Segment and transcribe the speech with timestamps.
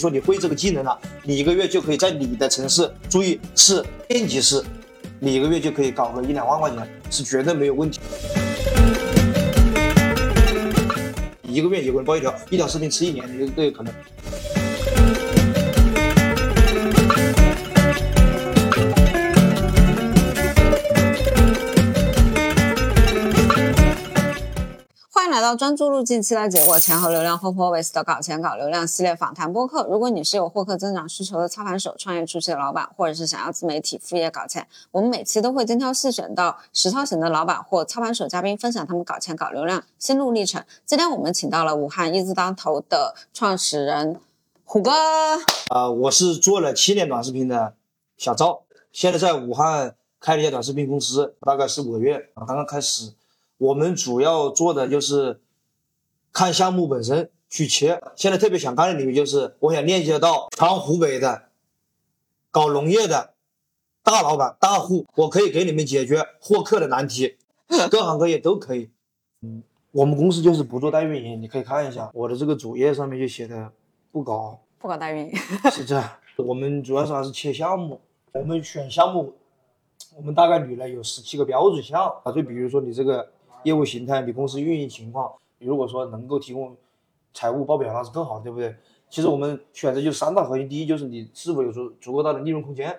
[0.00, 4.64] 说你会这个技能了，你一个月就可以在你的城市，注意是县级市，
[5.18, 8.00] 你一个月就可以搞个一两万块钱，是绝对没有问题。
[11.42, 13.92] 一个月有个人爆一条一条视频吃一年，你都有可能。
[25.30, 29.86] 迎来到专注路径期待结果前和流量 Hope Always 的搞钱搞流量系列访谈播客。
[29.88, 40.64] 如果你是有获客增长需求的操盘手、创业初期的老板，或者是想要自媒体副业搞钱，我们每期都会精挑细选到实操型的老板或操盘手嘉宾，分享他们搞钱搞流量心路历程。
[40.84, 44.20] 今天我们请到了武汉一字当头的创始人
[44.64, 44.90] 虎哥。
[45.68, 47.74] 啊、我是做了七年短视频的
[48.16, 53.12] 小赵，现在在武汉开了一家短视频公司，大概四五个月，刚刚开始。
[53.60, 55.38] 我们主要做的就是
[56.32, 58.00] 看项目本身去切。
[58.16, 61.42] 现在特别想干的领域就是，我想链接到全湖北的
[62.50, 63.34] 搞农业的
[64.02, 67.36] 大老板、大户，我可以给你们解决获客的难题，
[67.90, 68.88] 各行各业都可以。
[69.42, 73.70] 嗯，我们公司就是不做代运营，你可以看一下我的这个主页上面就写的
[74.10, 75.26] 不搞不搞代运。
[75.26, 75.36] 营，
[75.70, 78.00] 是这样，我们主要是还是切项目，
[78.32, 79.34] 我们选项目，
[80.16, 82.06] 我们大概捋了有十七个标准项。
[82.24, 83.30] 啊，就比如说你这个
[83.64, 86.76] 业务形态，你公司运营情况，你如果说能够提供
[87.32, 88.74] 财务报表，那是更好，对不对？
[89.08, 92.96] 其实我们选择就三大核心，第一就是你是否有足足够大的利润空间，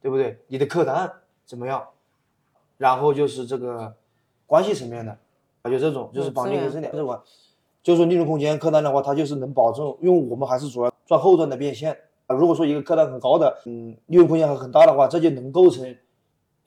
[0.00, 0.38] 对不对？
[0.46, 1.12] 你的客单
[1.44, 1.84] 怎么样？
[2.76, 3.92] 然后就是这个
[4.46, 5.18] 关系层面的，
[5.62, 7.18] 啊，就这种就是绑定跟这点这块，
[7.82, 11.90] 就是说利润空间客单的话，它就是能保证，因为我们还是主要赚后端的变现
[12.28, 12.36] 啊。
[12.36, 15.96] 如果说一个客单很高的，嗯，利润空间还很大的话，这就能构成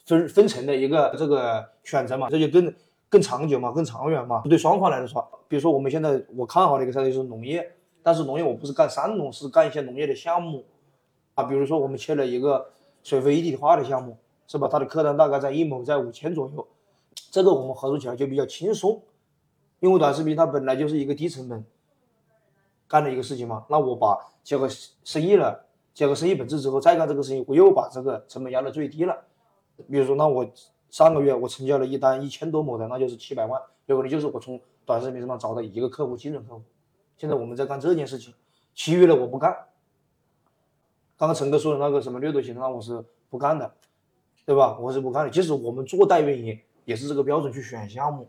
[0.05, 2.73] 分分成的一个这个选择嘛，这就更
[3.12, 4.42] 更长久嘛，更长远嘛。
[4.45, 7.70] 对双方来说，比如说我们现在我看好的一个赛道就是农业，
[8.02, 10.64] 但是农业我不是干三农，是干一些农业的项目
[11.36, 12.71] 啊，比如说我们切了一个
[13.04, 14.17] 水肥一体化的项目，
[14.48, 14.70] 是吧？
[14.71, 16.66] 它的客单大概在一亩在五千左右，
[17.30, 19.02] 这个我们合作起来就比较轻松，
[19.82, 21.66] 因为短视频它本来就是一个低成本
[22.88, 23.66] 干的一个事情嘛。
[23.70, 24.70] 那我把结合
[25.04, 29.17] 生意了，结合生意本质之后再干这个生意，我又把这个成本压到最低了。
[29.89, 30.45] 比如说，那我
[30.91, 36.61] 上个月我成交了一单一千多亩的，那就是七百万，有可能就是我从短视频上找到一个客户，精准客户。
[37.17, 38.33] 现在我们在干这件事情，
[38.75, 39.52] 其余的我不干。
[41.17, 43.73] 刚刚陈哥说的那个什么掠夺型，那我是不干的，
[44.45, 44.77] 对吧？
[44.79, 45.29] 我是不干的。
[45.29, 48.27] 即使我们做代运营，也是这个标准去选项目。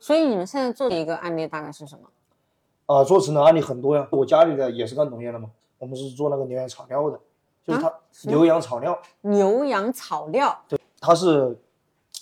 [0.00, 2.08] 所以你们现在做的一个案例大概是什么？
[2.86, 4.08] 啊、做成的案例很多呀。
[4.10, 7.20] 我家里的也是干农业的嘛，我们是做那个牛羊草料的，
[7.62, 7.94] 就是它、
[8.24, 10.64] 牛羊草料，牛羊草料，
[11.04, 11.54] 它是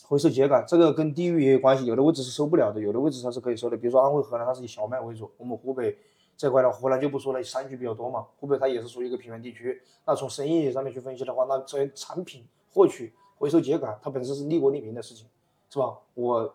[0.02, 3.76] 回收秸秆，这个跟地域也有关系，有的位置是收不了的，有的位置它是可以收的。
[3.76, 5.96] 比如说安徽、河南，它是以小麦为主，我们湖北
[6.36, 9.80] 这块的湖南就不说了，山区比较多嘛，湖北它也是属于一个平原地区。
[10.04, 12.44] 那从生意上面去分析的话，那这产品
[12.74, 15.28] 获取、回收秸秆，它本身是利国利民的事情，
[15.70, 15.96] 是吧？
[16.14, 16.54] 我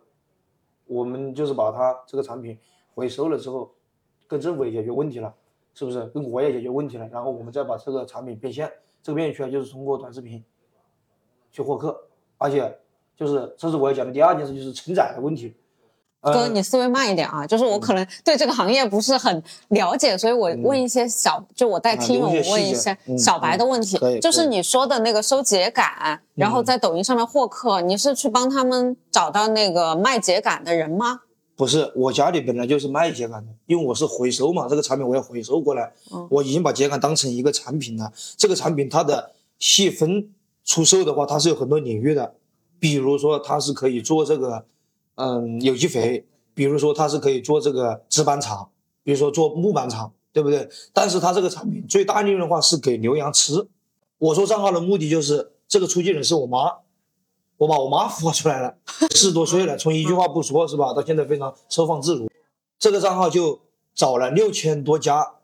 [0.86, 2.60] 我们就是把它这个产品
[2.94, 3.72] 回收了之后，
[4.28, 5.34] 跟政府也解决问题了，
[5.74, 6.06] 是不是？
[6.08, 8.70] 跟国也解决问题了，然后我们再把这个产品变现，
[9.02, 10.44] 这个变现出来就是通过短视频
[11.52, 12.07] 去获客，
[12.38, 12.78] 而且
[13.18, 15.56] 就是这是我要讲的第二件事，就是承载的问题。
[16.20, 17.46] 哥，呃，你思维慢一点啊！
[17.46, 23.98] 就是我可能对这个行业不是很了解，所以我问一些小，就我带啊听我问一些嗯小白的问题。
[24.20, 31.22] 就是你说的那个收秸秆，然后在抖音上面获客，你是去帮他们找到那个卖秸秆的人吗？
[31.56, 38.12] 不是，我家里本来就是卖秸秆的，因为我是回收嘛，这个产品我要回收过来，嗯我已经把秸秆当成一个产品了。
[38.36, 40.30] 这个产品它的细分
[40.68, 42.36] 出售的话，它是有很多领域的，
[42.78, 44.66] 比如说它是可以做这个，
[45.16, 48.70] 嗯，有机肥，比如说它是可以做这个纸板厂，
[49.02, 50.70] 比如说做木板厂，对不对？
[50.92, 53.66] 但是它这个产品最大利润的话是给牛羊吃。
[54.18, 56.80] 我做账号的目的就是这个出借人是我妈，
[57.56, 58.76] 我把我妈孵化出来了，
[59.12, 62.30] 四十多岁了，从一句话不说是吧，到现在非常收放自如。
[62.78, 63.62] 这个账号就
[63.96, 65.36] 找了六千多家，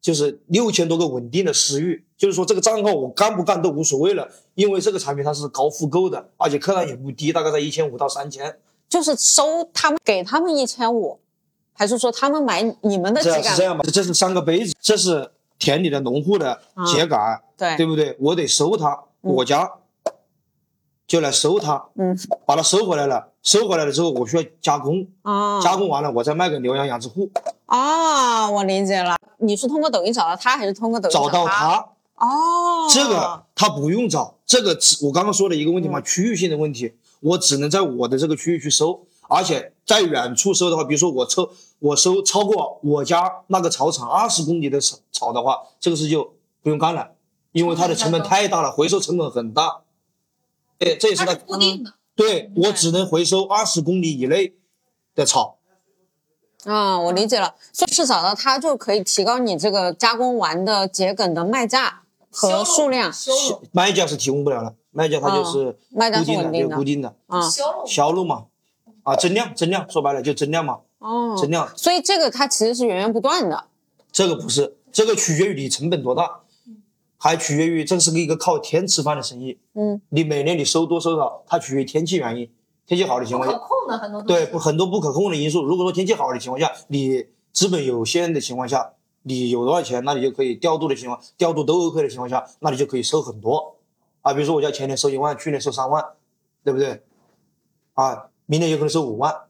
[0.00, 8.58] 就是六千多个稳定的私域，就是说这个账号我干不干都无所谓了，因为这个产品它是高复购的，而且客单也不低，大概在一千五到三千。
[8.90, 11.18] 就是收他们给他们一千五，
[11.72, 13.44] 还是说他们买你们的这秸秆？
[13.44, 13.82] 样是这样吧？
[13.86, 18.14] 这这是三个杯子，这是田里的农户的秸秆，对对不对？
[18.20, 19.70] 我得收它，我家
[21.06, 22.14] 就来收它，嗯
[22.44, 27.30] 把它收回来了，收回来了之后我需要加工，啊加工完了我再卖给牛羊养殖户，
[27.64, 29.16] 啊，我理解了。
[29.38, 31.86] 你是通过抖音找到他，还是通过抖音找到他？
[32.20, 32.26] 它。
[32.26, 47.12] 哦，这个他不用找，这个只我刚刚说的一个问题嗯嘛，区域性的问题，我只能在我的这个区域去收，而且在远处收的话，比如说我抽我收超过我家那个草场二十公里的草草的话，这个事就不用干了，
[47.52, 49.80] 因为它的成本太大了，回收成本很大。
[50.78, 54.54] 哎，这也是它固定的，对我只能回收二十公里以内
[55.14, 55.56] 的草。
[56.64, 57.54] 啊、我理解了。
[57.72, 61.99] 所以至少呢，它就可以提高你这个加工完的桔梗的卖价
[62.30, 63.12] 和数量。
[63.12, 63.32] 销
[63.72, 68.46] 卖家是提供不了了，卖家它就是固定的，就固定的啊、销路销路嘛，
[69.02, 71.68] 啊，增量增量，说白了就增量嘛，哦，增量。
[71.76, 73.64] 所以这个它其实是源源不断的。
[74.12, 76.40] 这个不是，这个取决于你成本多大，
[77.16, 79.58] 还取决于这是一个靠天吃饭的生意。
[79.74, 82.50] 嗯，你每年你收多收少，它取决于天气原因。
[82.86, 84.20] 天气好的情况下，控的很多。
[84.22, 85.64] 对不很多不可控的因素。
[85.64, 93.76] 如果说天气好的情况下，你资本有限的情况下，你有多少钱，那你就可以调度的情况，调度都 OK 的情况下，那你就可以收很多。
[94.22, 94.32] 啊。
[94.32, 96.04] 比如说我家前年收一万，去年收三万，
[96.64, 97.02] 对不对？
[97.94, 99.42] 啊，明年有可能收五万，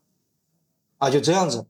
[0.99, 1.67] 啊，就这样子，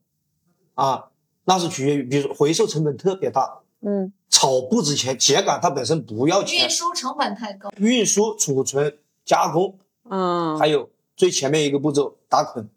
[0.74, 1.10] 啊，
[1.44, 4.12] 那是取决于，比如说回收成本特别大，嗯。
[4.32, 9.76] 草不值钱，秸秆它本身不要钱运，输成本太高，运输、储存、加工，
[10.08, 12.70] 嗯，还有最前面一个步骤打捆，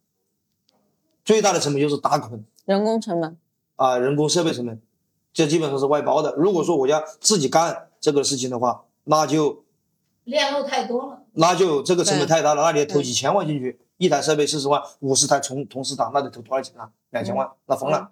[1.23, 2.43] 最大的成本就是打捆。
[2.65, 3.37] 人工成本。
[3.75, 4.81] 啊，人工设备成本，
[5.33, 6.33] 这基本上是外包的。
[6.37, 9.63] 如果说我要自己干这个事情的话，那就
[10.25, 11.19] 链路太多了。
[11.33, 16.89] 那就这个成本太大了，那你得投几千万进去，一台设备四十万，五十台同同时打，那得投多少钱啊？
[17.09, 18.11] 两千万，那疯了，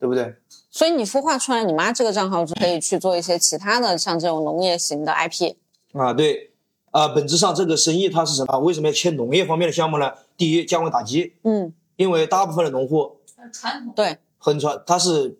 [0.00, 0.34] 对不对？
[0.70, 5.54] 所以你孵化出来，你妈这个账号就可以去做一些其他的，像这种农业型的 IP。
[5.92, 6.50] 啊，对，
[6.90, 8.52] 啊，本质上这个生意它是什么？
[8.52, 10.12] 啊为什么要切农业方面的项目呢？
[10.36, 15.34] 第一，降维打击，嗯，因为大部分的农户呃传统对，很传，它是不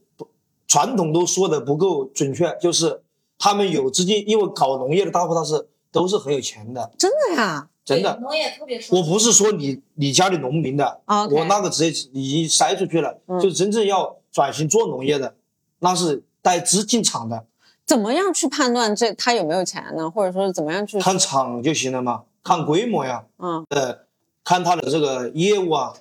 [0.66, 3.02] 传统都说的不够准确，就是
[3.38, 7.68] 他们有资金，因为搞农业的大户他是都是很有钱的，真的呀。
[7.84, 8.18] 真的。
[8.22, 15.34] 农业特别熟我不是说你你家里农民的，啊我那个直接已经筛出去了，嗯就是真正要转型做农业的，
[15.80, 17.44] 那是带资进场的，
[17.84, 20.10] 怎么样去判断这他有没有钱呢？
[20.10, 20.98] 或者说是怎么样去？
[20.98, 23.98] 看厂就行了嘛，看规模呀，嗯呃，
[24.42, 25.92] 看他的这个业务啊，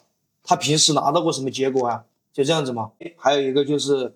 [0.42, 2.92] 他平时拿到过什么结果啊，就这样子嘛。
[3.18, 4.16] 还有一个就是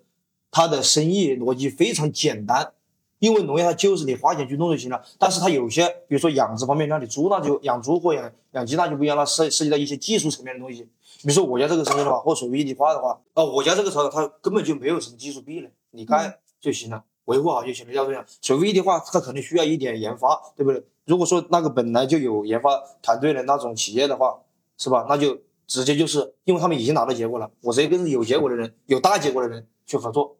[0.50, 2.72] 它的生意逻辑非常简单，
[3.18, 5.02] 因为农业它就是你花钱去弄就行了。
[5.18, 10.82] 但是它有些，比如说养殖方面，那你猪那就养猪或养养鸡那就不一样了，涉涉及到一些技术层面的东西。
[11.22, 17.04] 比如说我家这个生意的话，或水域一体化的话，哦，我家这个草场它根本就没有什么技术壁垒，你干就行了。
[17.24, 18.24] 维护好就行了，要这样。
[18.40, 20.82] 水域一体化，它可能需要一点研发，对不对？
[21.04, 22.70] 如果说那个本来就有研发
[23.02, 24.38] 团队的那种企业的话，
[24.78, 25.04] 是吧？
[25.08, 25.38] 那就
[25.68, 30.36] 直接就是因为他们已经拿到结果了，我直接跟有结果的人、有大结果的人去合作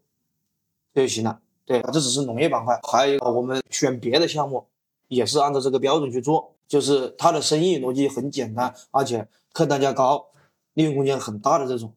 [0.93, 1.39] 这就行了。
[1.65, 4.67] 对，这只是农业板块，还有一个我们选别的项目
[5.07, 10.29] 也是按照这个标准去做，就是它的生意逻辑很简单，而且客单价高，
[10.73, 11.93] 利润空间很大的这种，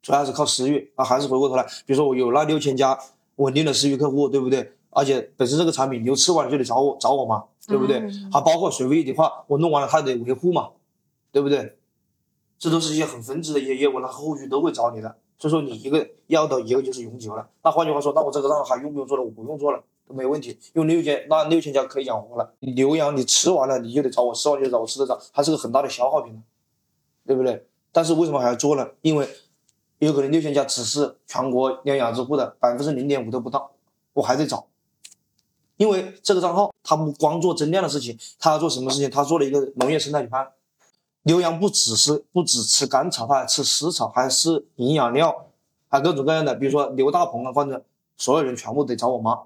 [0.00, 2.98] 主要是靠私域啊，还是回过头来，比如说我有那六千家
[3.36, 4.72] 稳定的私域客户，对不对？
[4.88, 7.98] 而且本身这个产品牛吃完了就得找我找我嘛，对不对？
[7.98, 10.70] 嗯还包括水位一体化，我弄完了它得维护嘛，
[11.30, 11.76] 对不对？
[12.60, 15.16] 这都是一些很分支的一些业务，那后续都会找你的。
[15.38, 17.48] 所以说你一个要的一个就是永久了。
[17.64, 19.22] 那换句话说，那我这个账号还用不用做了？
[19.24, 20.58] 我不用做了，都没问题。
[20.74, 26.42] 用六千那六千家可以养活了，牛羊你吃完了你就得找我，吃完就找我，吃得着，还是个很大的消耗品，
[27.26, 27.66] 对不对？
[27.90, 28.86] 但是为什么还要做呢？
[29.00, 29.26] 因为
[29.98, 33.72] 有可能六千家只是全国养养殖户的百分之零点五都不到，
[34.12, 34.66] 我还得找。
[35.78, 39.08] 因为这个账号它不光做增量的事情，它要做什么事情？
[39.08, 40.46] 它做了一个农业生态旅拍。
[41.22, 45.46] 牛羊不只是不只吃干草，它还吃湿草，还吃营养料，
[45.88, 47.84] 还各种各样的，比如说牛大棚啊，或者
[48.16, 49.38] 所有人全部得找我妈，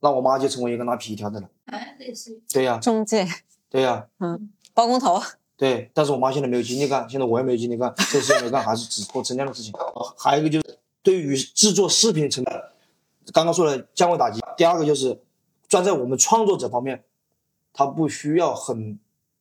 [0.00, 1.48] 那我妈就成为一个拉皮条的了。
[1.66, 3.26] 哎，类似于对呀、中介，
[3.70, 5.20] 对呀、嗯，包工头，
[5.56, 9.72] 对，但是我妈现在没有精力干，现在我也没有精力干，这事情没干，还是只做增量的事情。
[9.72, 12.54] 哦还有一个就是对于制作视频成本，
[13.32, 14.40] 刚刚说了降维打击。
[14.56, 15.20] 第二个就是
[15.68, 17.04] 站在我们创作者方面，
[17.72, 18.98] 他不需要很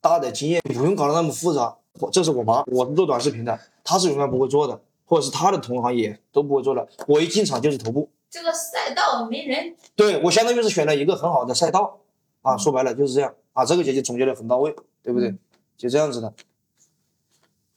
[0.09, 1.77] 大的经验，不用搞得那么复杂。
[1.99, 6.87] 我这是我妈，我是做短视频的，她是永远不会做的，或者是她的同行也都不会做的。
[7.07, 11.99] 我一进场就是头部，这个赛道没人对我相当于是选了一个很好的赛道
[12.43, 15.33] 啊，说白了就是这样啊，这个姐姐总结的很到位，对不对？
[15.75, 16.33] 就这样子的。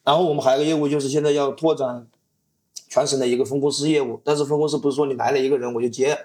[0.05, 2.07] 然后我们还有一个业务就是现在要拓展
[2.89, 6.19] 全省的一个分公司业务，但是分公司不是说你来了一个人我就接，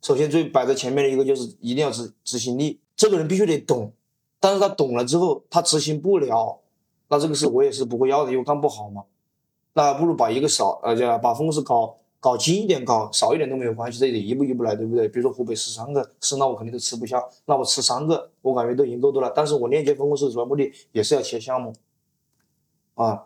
[0.00, 3.92] 首先最摆在前面的一个就是一定要执执行力，这个人必须得懂，
[4.44, 6.60] 但是他懂了之后他执行不了，
[7.08, 9.04] 那这个事我也是不会要的，因为干不好嘛。
[9.72, 15.08] 那不如把一个少呃，就把分公司搞搞精一点，搞少一点都没有关系，这得一步一步来，对不对？
[15.08, 19.32] 比如说湖北十三个是，那我肯定都吃不下，那我吃三个，我感觉都已经够多了。
[19.34, 21.72] 但是我链接分公司的主要目的也是要切项目，
[22.96, 23.24] 啊，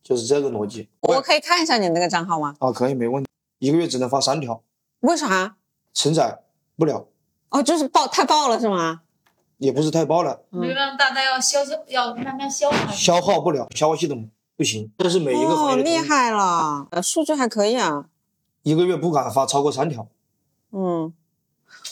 [0.00, 0.88] 就是这个逻辑。
[1.00, 2.54] 我可以看一下你那个账号吗？
[2.60, 3.28] 啊，可以没问题，
[3.58, 4.62] 一个月只能发三条，
[5.00, 5.56] 为啥？
[5.92, 6.44] 承载
[6.76, 7.08] 不了，
[7.50, 9.01] 哦，就是爆太爆了是吗？
[9.62, 12.92] 也不是太爆了，嗯流量大，但要消消，要慢慢消耗。
[12.92, 15.76] 消耗不了，消化系统不行，这是每一个行哦。
[15.76, 18.06] 厉害了，呃，数据还可以啊。
[18.64, 20.06] 一个月不敢发超过三条，
[20.72, 21.12] 嗯，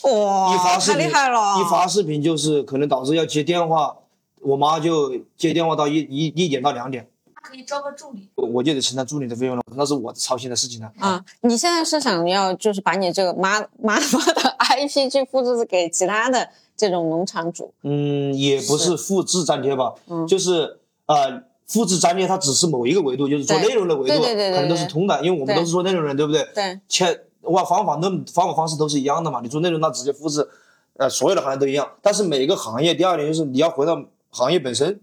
[0.03, 1.61] 哇，发视频厉害了！
[1.61, 3.97] 一发视频就是可能导致要接电话，
[4.41, 7.10] 我妈就接电话到一一一点到两点，
[7.51, 10.93] 可以招个助理，我我就得承担助理的费用了，那是我操心的事情了。
[10.99, 17.73] 啊，你现在是想要就是把你这个妈 妈妈的 IP 去复制给其他的这种农场主？
[17.83, 20.27] 嗯，也不是复制粘贴吧，嗯。
[20.27, 26.49] 就是呃，复制粘贴它只是某一个维度，就是做内容的维度，对对对对可能都是通的，因为我们都是做内容人，对不对？
[26.55, 30.49] 对，切，哇，方法论方法方式都是一样的嘛，你做内容那直接复制，
[30.97, 35.01] 呃，所有的行业都一样，但是每一个行业，第二点就是你要回到行业本身，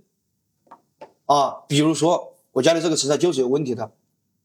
[1.26, 3.92] 啊，比如说我家里这个承载就是有问题的，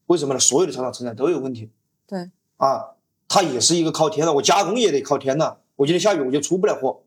[0.04, 0.40] 为什么呢？
[0.40, 1.70] 所有的厂厂承载都有问题，
[2.06, 2.90] 对，啊，
[3.26, 7.04] 它也是一个靠天的，我加工也得靠天呐，我今天下雨我就出不了货，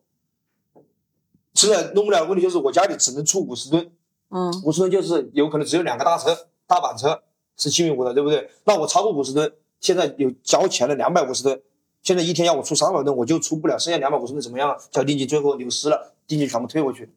[1.54, 3.92] 现在弄不了的问题就是我家里只能出五十吨，
[4.30, 4.52] 嗯。
[4.64, 7.22] 五十吨就是有可能只有两个大车，大板车
[7.56, 8.50] 是七米五的，对不对？
[8.64, 11.62] 那我超过五十吨，现在有交钱了两百五十吨，
[12.02, 14.78] 现在一天要我出三百吨，我就出不了，剩下两百五十吨怎么样啊？
[14.90, 17.14] 交定金最后流失了，定金全部退回去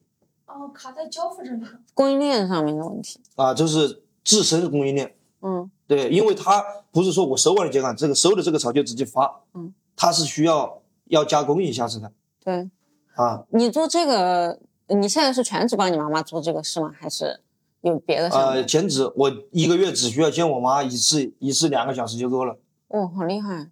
[0.48, 1.62] 哦，卡在交付这里。
[1.94, 3.20] 供应链上面的问题。
[3.36, 5.14] 啊，就是自身的供应链。
[5.40, 12.10] 嗯对，因为它不是说我收完了秸秆，这个收的这个草就直接发，嗯，它是需要要加工一下子的
[12.44, 12.68] 对，
[13.14, 13.44] 啊。
[13.50, 16.92] 你做这个，你现在是全职帮你妈妈做这个事吗？
[16.98, 17.40] 还是
[17.82, 18.46] 有别的项目？
[18.48, 22.58] 呃，兼职我一个月只需要见我妈一次，一次两个小时就够了。
[22.88, 23.70] 哦，好厉害！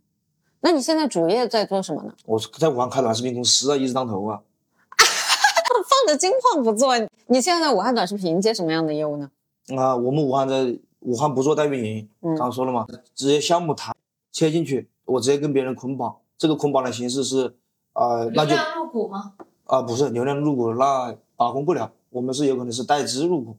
[0.61, 2.14] 那你现在主业在做什么呢？
[2.25, 4.40] 我在武汉开短视频公司啊，一直当头啊。
[6.14, 6.94] 金矿不做，
[7.28, 9.30] 你现在在武汉短视频接什么样的业务呢？
[9.75, 13.96] 啊，我们武汉在武汉不做代运营，嗯刚刚说了嘛，直接项目谈
[14.30, 16.14] 切进去，我直接跟别人捆绑。
[16.36, 17.56] 这个捆绑的形式是，
[17.94, 19.32] 呃，那就流量入股吗？
[19.64, 21.90] 啊不是流量入股，那把控不了。
[22.10, 23.56] 我们是有可能是代资入股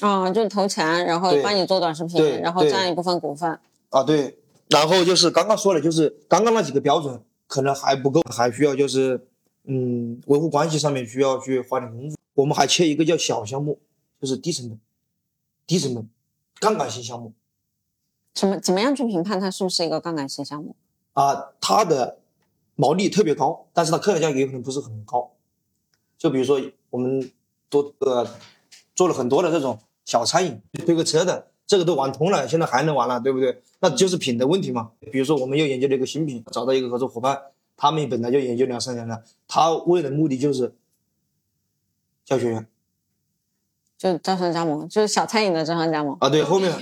[0.00, 3.58] 啊、就是投钱，然后帮你做短视频，然后占一部分股份。
[3.90, 4.38] 啊，对。
[4.68, 9.26] 然后就是刚刚说的，就是刚刚那几个标准可能还不够，还需要就是，
[9.64, 12.16] 嗯，维护关系上面需要去花点功夫。
[12.34, 13.78] 我们还缺一个叫小项目，
[14.20, 14.78] 就是低成本、
[15.66, 16.08] 低成本、
[16.60, 17.32] 杠杆型项目。
[18.34, 20.74] 怎么怎么样去评判它是不是一个杠杆型项目？
[21.12, 22.18] 啊，它的
[22.74, 25.30] 毛利特别高，但是它客单价也有可能不是很高。
[26.18, 27.30] 就比如说我们
[27.68, 28.26] 多呃
[28.94, 33.62] 做了很多的这种小餐饮，推个车的，这个都玩通了，现在还能玩了，对不对？
[33.78, 34.90] 那就是品的问题嘛。
[35.12, 37.40] 比如说我们又研究了一个新品，找到一个合作伙伴，
[37.76, 40.74] 他们本来就研究两三年了，他为的目的就是
[42.24, 42.66] 教学员
[43.98, 46.16] 就招商加盟，就是小餐饮的招商加盟。
[46.20, 46.72] 啊，对，后面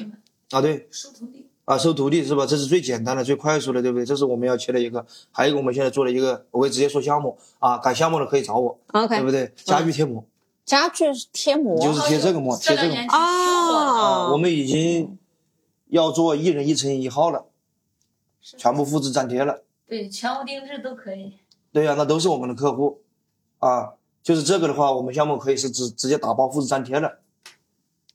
[0.51, 2.45] 啊对，收徒弟，啊，收徒弟是吧？
[2.45, 4.05] 这是最简单的、最快速的，对不对？
[4.05, 5.07] 这是我们要切的一个。
[5.31, 9.53] 还有一个，我们现在做了一个，我会直接说项目啊，改项目的可以找我，OK，对不对？
[9.57, 10.25] 家具贴膜、
[10.65, 15.17] 家具贴膜就是贴这个膜贴这个膜啊，啊我们已经
[15.89, 17.47] 要做一人一层一号了，
[18.41, 19.63] 全部复制粘贴了。
[19.93, 21.35] 对，全屋定制都可以。
[21.71, 23.03] 对呀、那都是我们的客户
[23.59, 23.93] 啊。
[24.23, 27.19] 就是这个的话，我们项目可以是直直接打包复制粘贴的。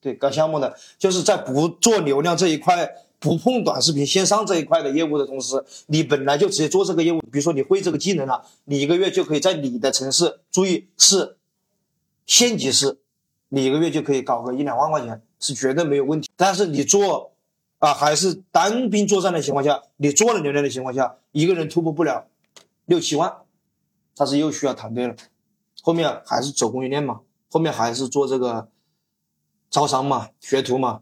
[0.02, 11.38] 对，搞项目的就是在不做流量这一块，不碰短视频线上这一块的业务的同时，你本来就直接做这个业务，比如说你会这个技能了，你一个月就可以在你的城市，注意是
[12.26, 12.98] 县级市，
[13.50, 16.28] 你一个月就可以搞个一两万块钱，是绝对没有问题。
[16.36, 17.34] 但是你做
[17.80, 22.28] 啊，还是单兵作战的情况下，你做了流量的情况下，一个人突破不了
[22.86, 23.32] 六七万，
[24.16, 25.16] 他是又需要团队了。
[25.84, 28.68] 后面还是走供应链嘛，后面还是做这个
[29.70, 31.02] 招商嘛、学徒嘛、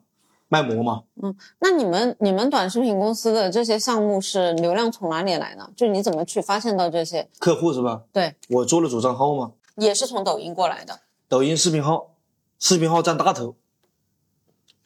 [0.50, 1.04] 卖模嘛。
[1.24, 5.72] 嗯那你们你们短视频公司的这些项目是流量从哪里来呢？
[5.78, 7.30] 就你怎么去发现到这些？
[7.40, 8.04] 客户是吧？
[8.12, 11.00] 对，我做了主账号嘛，也是从抖音过来的。
[11.30, 12.12] 抖音视频号，
[12.60, 13.56] 视频号占大头。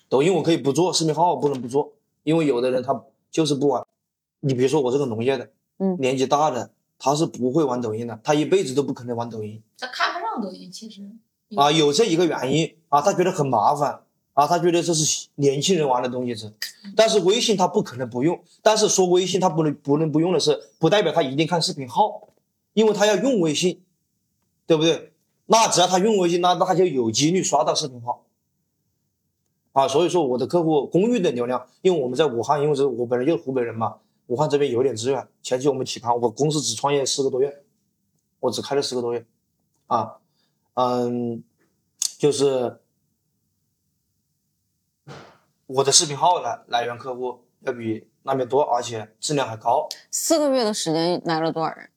[0.09, 3.01] 抖音我可以不做，视频号我不能不做，因为有的人他
[3.31, 3.85] 就是不玩。
[4.41, 9.61] 你比如说我这个农业的，嗯年纪大的，他是不会玩抖音的，他一辈子都不可能玩抖音。
[9.77, 11.01] 他看不上抖音，其实
[11.55, 14.01] 啊，有这一个原因啊，他觉得很麻烦
[14.33, 16.51] 啊，他觉得这是年轻人玩的东西是，
[16.95, 22.29] 但是微信他不可能不用，但是说微信他不能不能不用的是，不代表他一定看视频号，
[22.73, 23.81] 因为他要用微信，
[24.65, 25.11] 对不对？
[25.47, 28.23] 那只要他用微信，那那他就有几率刷到视频号。
[29.79, 33.95] 啊，所以说我的客户公寓的流量，因为我们在武汉，因为是我本人就是湖北人嘛，
[34.27, 35.25] 武汉这边有点资源。
[35.41, 37.63] 前期我们起盘，我公司只创业四个多月，
[38.41, 39.25] 我只开了四个多月，
[39.87, 40.17] 啊，
[40.73, 41.41] 嗯，
[42.17, 42.81] 就是
[45.67, 49.87] 我的视频号来来源客户要比那边多，而且质量还高。
[50.11, 51.89] 四个月的时间来了多少人？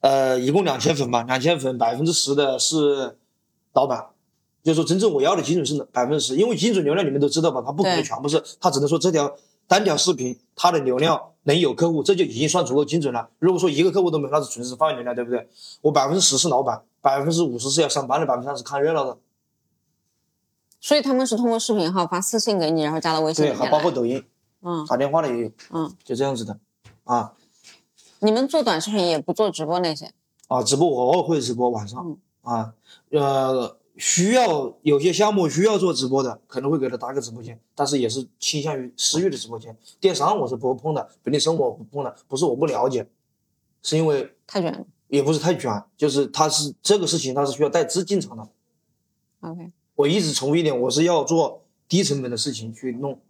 [0.00, 3.18] 呃，一共两千粉吧，两千粉百分之十的是
[3.74, 4.06] 老板，
[4.66, 9.32] 就是说真正我要的精准是百分之十，因为精准流量你们都知道吧，它不可能全部是，它只能说这条
[9.68, 13.28] 单条视频它的流量能有客户，这就已经算足够精准了。
[13.38, 15.48] 如果说一个客户都没有，那是纯是放流量，对不对？
[15.82, 19.16] 我百分之十是老板，百分之五十是要上班的，百分之三十看热闹的，
[20.80, 23.70] 所以他们是通过视频号发私信给你，然后加到微信对，还。
[23.70, 24.24] 包括抖音
[24.62, 26.58] 嗯打电话的也有，嗯，就这样子的，
[27.04, 27.34] 啊
[28.18, 30.10] 你们做短视频也不做直播那些？
[30.48, 32.74] 啊，直播我偶尔会直播晚上嗯啊，
[33.10, 39.76] 呃，需要有些项目需要做直播的，可能会给他搭个直播间，但是也是倾向于私域的直播间。
[39.98, 43.08] 电商我是不会碰的，本地生活我不碰的，不是我不了解，
[43.82, 44.84] 是因为太卷了。
[45.08, 48.48] 也不是太卷，就是它是这个事情它是需要带资进场的。
[49.40, 53.20] OK，我一直重复一点，我是要做低成本的事情去弄，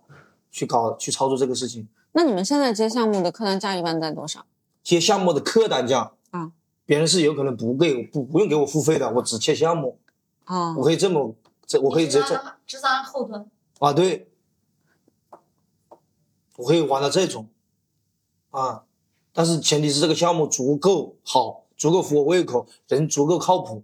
[0.51, 1.87] 去搞去操作这个事情。
[2.13, 4.47] 那你们现在接项目的客单价一般在多少？
[4.83, 6.53] 接项目的客单价啊，
[6.87, 9.99] 别人是有可能不给不不用给我付费的，我只切项目，
[10.47, 11.35] 我哦，可以这么
[11.67, 13.45] 这我可以直接这这只是按后端，
[13.81, 14.29] 啊对，
[16.57, 17.49] 我可以玩到这种
[18.51, 18.85] 啊，
[19.33, 23.83] 但是前提是这个项目足够好，足够符我胃口，人足够靠谱，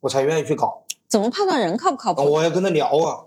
[0.00, 0.84] 我才愿意去搞。
[1.08, 2.24] 怎么判断人靠不靠啊，谱？
[2.30, 3.26] 我要跟他聊啊，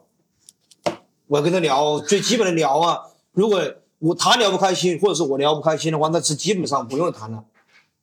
[1.27, 3.12] 我要跟他聊最基本的聊啊。
[3.34, 3.62] 如果
[4.00, 7.44] 我他聊不开心，或者是我聊不开心的话，那是基本上不用谈了，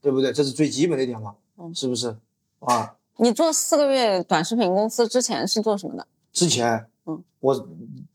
[0.01, 0.33] 对不对？
[0.33, 2.17] 这是最基本的一点嘛，嗯是不是？
[2.61, 6.07] 啊，你做四个月短视频公司之前是做什么的？
[6.33, 7.69] 之前，嗯，我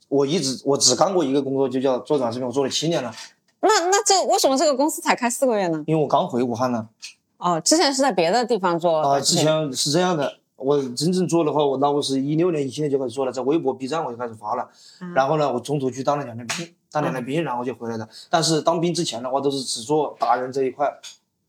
[0.09, 3.13] 我一直我只干过一个工作，就叫做短视频，我做了七年了，
[3.61, 5.83] 那那这为什么这个公司才开四个月呢？
[5.87, 6.89] 因为我刚回武汉呢。
[7.37, 14.67] 哦，之前是在别的地方做啊，之前是这样的，我真正做的话，我那我是一六年、一七年就开始做了，在微博、B 站我就开始发了。
[14.99, 18.09] 嗯然后呢，我中途去当了两年兵，当两年兵，然后就回来的。
[18.29, 20.91] 但是当兵之前的话，都是只做达人这一块，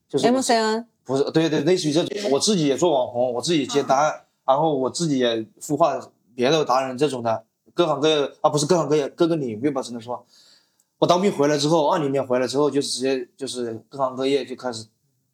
[0.08, 6.00] 就是 MCN 不是对对，类似于这种，我自己也做网红，我自己接单，然后我自己也孵化
[6.34, 10.24] 别的达人这种的，各行各业啊，不是各行各业，各个领域吧，只能说。
[10.98, 14.84] 我当兵回来之后，二零年回来之后，就是直接就是各行各业就开始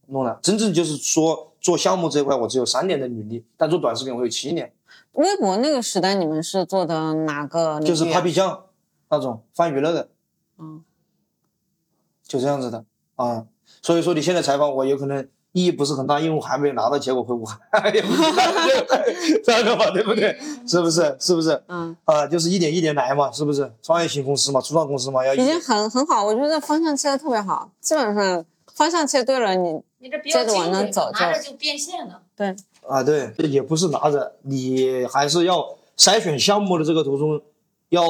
[0.06, 0.38] 弄了。
[0.40, 4.72] 真正就是说做项目这一块，我只有三年的履历，但做短视频我有七年，
[5.14, 7.80] 微博那个时代，你们是做的哪个、啊？
[7.80, 8.66] 就是 Papi 酱
[9.10, 10.08] 那种泛娱乐的，
[10.58, 10.84] 嗯，
[12.22, 12.84] 就这样子的
[13.16, 13.46] 啊。
[13.82, 17.58] 所以说你现在采访我，有可能意义不是很大，因为我还没有拿到结果回武汉，
[19.42, 20.38] 这个嘛，对不对？
[20.68, 21.16] 是不是？
[21.18, 21.62] 是不是？
[21.68, 23.72] 嗯，啊，就是一点一点来嘛，是不是？
[23.80, 32.20] 创业型公司嘛，初创公司嘛，要一已经很很好，我觉得方向切的特别好，基本上方向切对了，你你这接着往精准，那走就拿着就变现了。
[32.36, 32.54] 对
[32.86, 35.66] 啊，对，也不是拿着，你还是要
[35.96, 37.40] 筛选项目的这个途中，
[37.88, 38.02] 要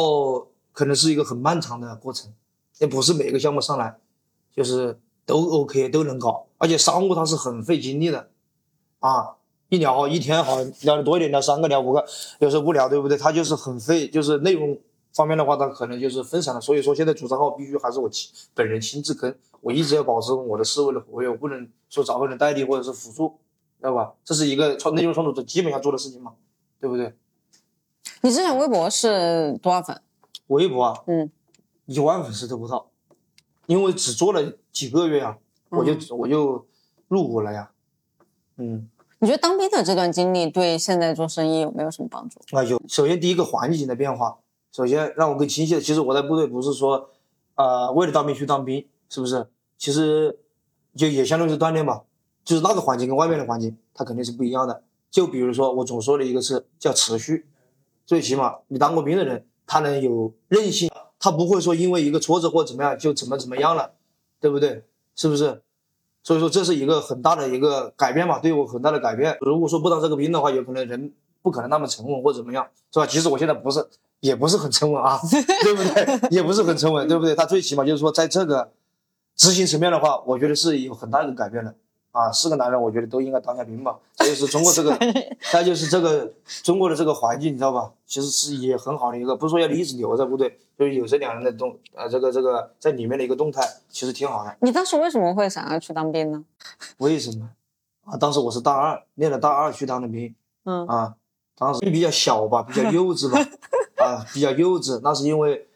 [0.72, 2.32] 可能是一个很漫长的过程，
[2.78, 3.94] 也不是每个项目上来
[4.52, 8.30] 就是都 OK 都能搞，而且商务它是很费精力的，
[9.00, 9.34] 啊，
[9.68, 12.06] 一聊一天好聊的多一点，聊三个聊五个，
[12.38, 13.18] 有时候不聊，对不对？
[13.18, 14.78] 它就是很费，就是内容
[15.12, 16.60] 方面的话，它可能就是分散了。
[16.60, 23.38] 所以说现在主账号必须还是我亲本人亲自跟，我一直要保持我的思维的活跃，我不能说找个人代替或者是辅助。
[23.78, 24.14] 知道吧？
[24.24, 26.32] 这是一个创内容创作者基本要做的事情嘛，
[26.80, 27.14] 对不对？
[28.22, 30.00] 你之前微博是多少粉？
[30.46, 31.30] 微博啊，嗯，
[31.84, 32.88] 一万粉丝都不到，
[33.66, 35.38] 因为只做了几个月呀、
[35.70, 36.66] 我就、我就
[37.08, 37.70] 入伍了呀。
[38.58, 42.38] 嗯，你觉得当兵的这段经历对现在做生意有没有什么帮助？
[42.54, 42.78] 啊有。
[42.86, 44.36] 首先第一个环境的变化，
[44.70, 47.08] 首先让我更清晰的，其实我在部队不是说，
[47.54, 49.46] 呃，为了当兵去当兵，是不是？
[49.78, 50.38] 其实
[50.94, 52.02] 就也相当于是锻炼嘛，
[52.44, 54.82] 就是那个环境跟外面的环境，它肯定是不一样的。
[55.10, 57.46] 就比如说我总说的一个是叫持续，
[58.04, 63.92] 最起码你当过兵的人，他能有韧性，他不会说因为一个挫折或怎么样就怎么怎么样了，
[64.40, 64.84] 对不对？
[65.14, 65.62] 是不是？
[66.22, 69.38] 所以说这是一个很大的一个改变嘛，对我很大的改变。
[69.40, 73.06] 如果说不当这个兵的话，有可能人不可能那么沉稳或怎么样，是吧？
[73.06, 73.86] 其实我现在不是，
[74.18, 75.20] 也不是很沉稳啊，
[75.62, 76.28] 对不对？
[76.30, 77.34] 也不是很沉稳，对不对？
[77.34, 78.72] 他最起码就是说，在这个
[79.36, 81.74] 执行层面的话，我觉得是有很大的改变的。
[82.16, 83.94] 啊，是个男人，我觉得都应该当下兵吧。
[84.14, 84.98] 这就是中国这个，
[85.52, 87.92] 再就是这个中国的这个环境，你知道吧？
[88.06, 94.56] 其实是也很好的一个，不是说要你一直留在部队，就是有这两人的动，呃，这个这个在里面的一个动态，其实挺好的。
[94.62, 96.42] 你当时为什么会想要去当兵呢？
[96.96, 97.50] 为什么？
[98.06, 101.16] 啊，当时我是大二，念了大二去当的兵嗯啊，
[101.58, 103.38] 当时比较小吧，比较幼稚吧，
[104.02, 104.98] 啊，比较幼稚。
[105.02, 105.68] 那是因为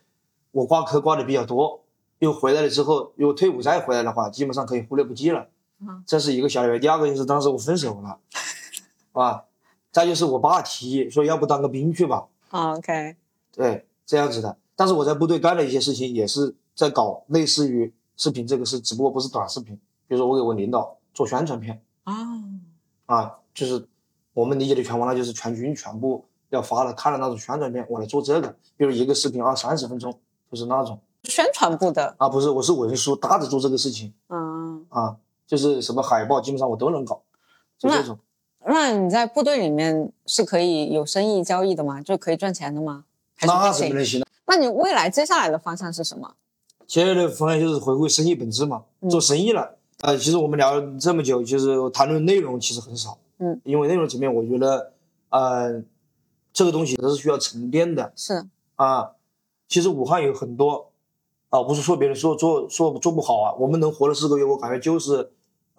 [0.52, 1.82] 我挂科挂的比较多，
[2.20, 5.48] 又回来了之后，如果退伍再回来的话，基本上可以忽略不计了。
[5.80, 6.78] 嗯这是一个小理由。
[6.78, 8.18] 第二个就是当时我分手了，
[9.12, 9.44] 啊，
[9.90, 13.16] 再就是我爸提议说要不当个兵去吧，好，OK，
[13.52, 14.56] 对，这样子的。
[14.76, 19.74] 但是我在部队干的一些事情，也是在搞类似于视频这个事，只不过不是短视频。
[20.06, 22.14] 比如说我给我领导做宣传片哦，
[23.06, 23.86] 啊，就是
[24.32, 28.56] 我们理解的全网那就是全军全部要发了看了那种宣传片，我来做这个。
[28.76, 30.18] 比如一个视频二三十分钟，
[30.50, 34.80] 就是那种宣传部的啊，不是，我是文书搭着做这个事情啊。
[34.88, 35.16] 啊，
[35.50, 37.20] 就是什么海报，基本上我都能搞，
[37.76, 38.16] 就这种。
[38.64, 42.00] 那你在部队里面是可以有生意交易的吗？
[42.00, 43.04] 就可以赚钱的吗？
[43.42, 44.26] 那怎么能行呢？
[44.46, 46.34] 那你未来接下来的方向是什么？
[46.86, 49.76] 接下来的方向就是回归生意本质嘛，做生意了。
[50.02, 53.18] 呃，其实我们聊了这么久，就是谈论内容其实很少。
[53.38, 54.92] 嗯，因为内容层面，我觉得，
[55.30, 55.82] 呃，
[56.52, 58.12] 这个东西它是需要沉淀的。
[58.14, 59.10] 是啊，
[59.66, 60.92] 其实武汉有很多
[61.48, 65.32] 啊，不是说别人说做说做不好啊，我们能活了四个月，我感觉就是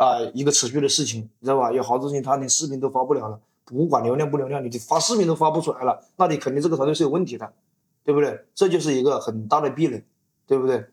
[0.04, 1.72] 啊一个持续的事情，你知道吧？
[1.72, 7.54] 有好多事情他连视频都发不了了，不管流量不流量，你发视频都发不出来了，那你肯定这个团队是有问题的。
[8.04, 8.46] 对不对？
[8.56, 10.04] 这就是一个很大的壁垒，
[10.48, 10.84] 对不对？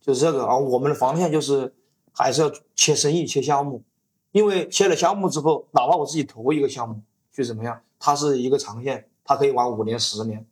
[0.00, 1.72] 就是这个啊，我们的方向就是
[2.10, 3.84] 还是要切生意、切项目，
[4.32, 7.00] 因为切了项目之后，哪怕我自己投一个项目
[7.32, 10.44] 去怎么样，它是一个长线，它可以玩五年、十年。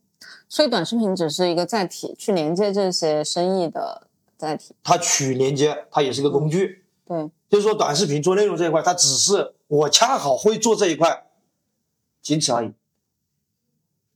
[0.49, 4.77] 所以短视频只是一个载体，去连接这些生意的载体。
[4.85, 6.85] 它取连接，它也是个工具。
[7.11, 11.27] 对，就是说短视频做内容这一块，它只是我恰好会做这一块，
[12.23, 12.71] 仅此而已。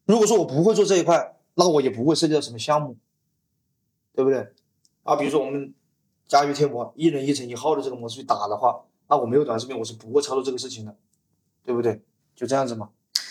[0.04, 2.96] 如果说我不会做这一块，那我也不会涉及到什么项目，
[4.14, 4.52] 对不对？
[5.02, 5.74] 啊，比如说我们
[6.28, 10.94] 家喻贴膜一人一城一号的这个模式去打的话，那我没有短视频，我是不会操作这个事情的，
[11.64, 12.00] 对不对？
[12.36, 12.90] 就这样子嘛。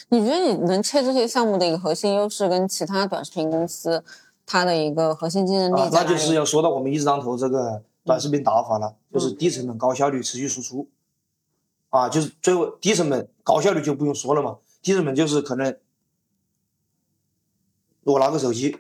[0.10, 4.04] 你觉得你能切这些项目的一个核心优势，跟其他短视频公司
[4.45, 5.89] 它的一个核心竞争力？
[5.93, 10.89] 那就是要说到我们一直当头这个短视频打法了，就是低成本、高效率、持续输出。
[11.89, 15.78] 啊，就是最后低成本、高效率就不用说了嘛，低成本就是可能。
[18.06, 18.78] 我拿个手机，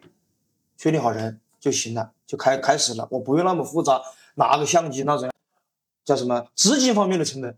[0.77, 3.07] 确定好人就行了，就开开始了。
[3.11, 4.01] 我不用那么复杂，
[4.35, 5.31] 拿个相机那种，
[6.03, 7.55] 叫什么资金方面的成本，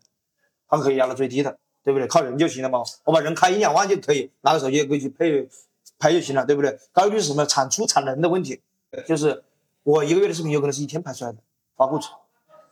[0.68, 2.08] 它可以压到最低的，对不对？
[2.08, 2.84] 靠人就行了嘛。
[3.06, 5.50] 我把人开一两万就可以，拿个手机可以去配
[5.98, 6.78] 拍就行了，对不对？
[6.92, 7.46] 高率是什么？
[7.48, 8.62] 产出产能的问题，
[9.08, 9.44] 就是
[9.82, 11.40] 我一个月的视频有可能是一天拍出来的，
[11.76, 12.14] 发库存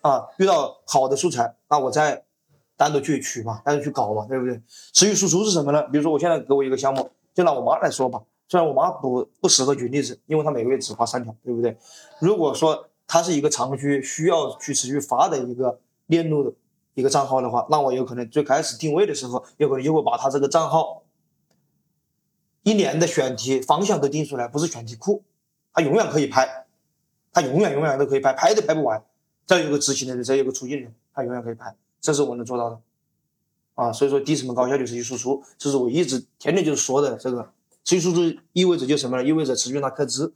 [0.02, 0.28] 啊。
[0.38, 2.24] 遇到好的素材，那我再
[2.76, 4.62] 单独去取嘛，单独去搞嘛，对不对？
[4.94, 5.84] 持续输出是什么呢？
[5.84, 8.22] 比如说我现在给我一个项目，就拿我妈来说吧。
[8.48, 11.78] 虽然我妈不不适合举例子，因为她每个月只发三条，对不对？
[12.20, 16.54] 如果说她是一个长期需要去持续发的一个链路的
[16.94, 21.04] 一个账号的话，那我有可能最开始定位的时候，有可能就会把她这个账号
[22.64, 25.24] 一年的选题方向都定出来，不是选题库，
[25.74, 26.63] 她永远可以拍，
[27.34, 29.04] 他永远永远都可以拍，拍都拍不完。
[29.46, 32.80] 再有个执行的人，再有个出镜人，他永远可以拍，这是我能做到的
[33.76, 33.92] 啊。
[33.92, 37.52] 所以说低成本高效率持续输出，这是我一直天天就说的这个。
[37.84, 39.24] 持续输出意味着就什么呢？
[39.28, 40.34] 意味着持续拿克资，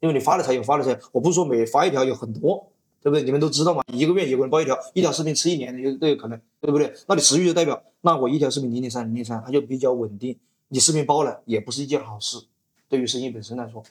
[0.00, 0.98] 因为你发了才有，发了才有。
[1.12, 3.22] 我不是说每发一条有很多，对不对？
[3.22, 6.92] 你们都知道嘛，一个月有个人报一条，一条视频吃一年的都有可能，对不对？
[7.06, 10.38] 那你持续就代表，那我一条视频零点三零点三，它就比较稳定。
[10.68, 12.44] 你视频爆了也不是一件好事，
[12.90, 13.82] 对于生意本身来说。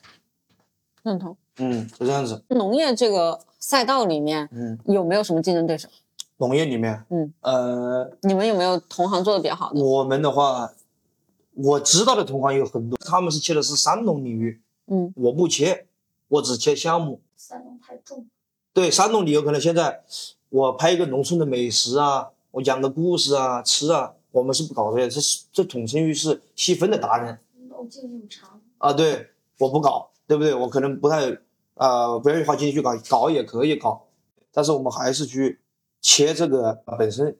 [1.02, 1.36] 认同。
[1.58, 2.44] 嗯，就这样子。
[2.50, 5.88] 农业这个赛道里面，嗯，有没有什么竞争对手？
[6.38, 9.84] 农业里面，嗯，呃，你们有没有同行做的比较好的？
[9.84, 10.72] 我们的话。
[11.58, 15.86] 我知道的同行有很多，他们是切的是三农领域，嗯，我不切，
[16.28, 17.22] 我只切项目。
[17.38, 18.28] 三农太重。
[18.74, 20.04] 对，三农你有可能现在
[20.50, 27.40] 我拍一个农村的美食啊，我讲个故事啊，吃啊，我们是不搞的，这是这统称于是细分的达人。
[27.70, 28.60] 路径又长。
[28.80, 30.54] 啊，对，我不搞，对不对？
[30.54, 31.38] 我可能不太
[31.76, 34.08] 啊，不愿意花精力去搞，搞也可以搞，
[34.52, 35.60] 但是我们还是去
[36.02, 37.38] 切这个本身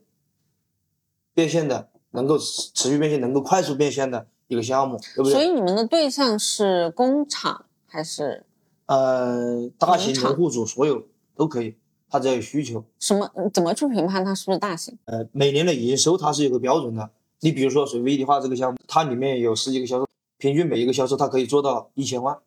[1.34, 1.90] 变现的。
[2.12, 5.34] 能够持续变现、能够快速变现的一个项目，对不对？
[5.34, 8.46] 所以你们的对象是工厂还是？
[8.86, 11.04] 呃，大型农户主所有
[11.36, 11.76] 都可以，
[12.10, 12.86] 他只要有需求。
[13.00, 13.30] 什么？
[13.54, 14.98] 怎么去评判它是不是大型？
[15.04, 17.10] 呃，每年的营收它是有个标准的。
[17.42, 22.38] 你比如说水位一体化这个项目，它里面有十几个销售，平均每一个销售它可以做到一千万。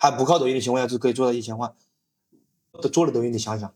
[0.00, 0.10] 嗯。
[0.10, 1.74] 还不靠抖音的情况下就可以做到一千万，
[2.80, 3.72] 都做了抖音，你想想，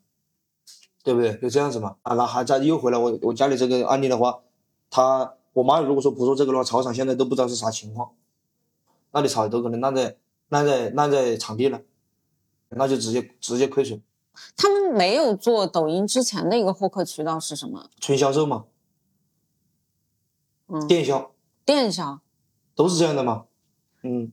[1.02, 1.36] 对不对？
[1.36, 1.96] 就这样子嘛。
[2.02, 4.40] 啊，那还再又回来我我家里这个案例的话。
[4.90, 8.12] 他我妈如果说不做这个的话，草场现在都不知道是啥情况，
[9.10, 10.16] 那里草都可能烂在
[10.48, 11.82] 烂在烂在场地了，
[12.68, 14.00] 那就直接直接亏损。
[14.56, 17.90] 他们没有做抖音之前的一个获客渠道是什么？
[18.00, 18.66] 纯销售嘛，
[20.68, 21.32] 嗯，电销，
[21.64, 22.20] 电销，
[22.76, 23.46] 都是这样的嘛，
[24.02, 24.32] 嗯。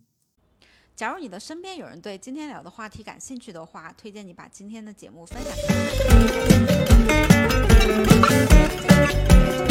[1.02, 5.64] 假如你的身边有人对今天聊的话题感兴趣的话，推荐你把今天的节目分享给
[9.66, 9.71] 他。